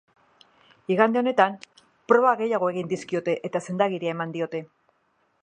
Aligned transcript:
Igande 0.95 1.21
honetan 1.21 1.57
proba 2.13 2.33
gehiago 2.41 2.71
egin 2.75 2.91
dizkiote 2.95 3.37
eta 3.51 3.63
sendagiria 3.69 4.17
eman 4.19 4.35
diote. 4.39 4.65